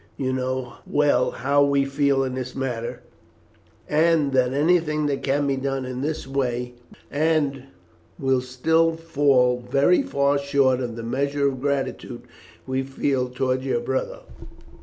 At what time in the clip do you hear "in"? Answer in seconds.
2.23-2.33, 5.85-6.01